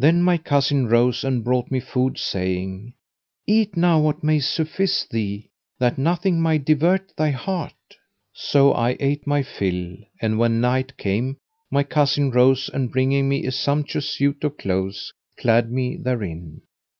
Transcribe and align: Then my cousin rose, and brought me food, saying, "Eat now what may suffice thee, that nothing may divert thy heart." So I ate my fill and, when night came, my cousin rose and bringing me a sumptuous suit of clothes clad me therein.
Then 0.00 0.20
my 0.20 0.36
cousin 0.36 0.88
rose, 0.88 1.22
and 1.22 1.44
brought 1.44 1.70
me 1.70 1.78
food, 1.78 2.18
saying, 2.18 2.92
"Eat 3.46 3.76
now 3.76 4.00
what 4.00 4.24
may 4.24 4.40
suffice 4.40 5.04
thee, 5.04 5.48
that 5.78 5.96
nothing 5.96 6.42
may 6.42 6.58
divert 6.58 7.16
thy 7.16 7.30
heart." 7.30 7.74
So 8.32 8.72
I 8.74 8.96
ate 8.98 9.28
my 9.28 9.44
fill 9.44 9.94
and, 10.20 10.40
when 10.40 10.60
night 10.60 10.96
came, 10.96 11.36
my 11.70 11.84
cousin 11.84 12.32
rose 12.32 12.68
and 12.68 12.90
bringing 12.90 13.28
me 13.28 13.46
a 13.46 13.52
sumptuous 13.52 14.08
suit 14.10 14.42
of 14.42 14.58
clothes 14.58 15.12
clad 15.38 15.70
me 15.70 15.96
therein. 15.96 16.62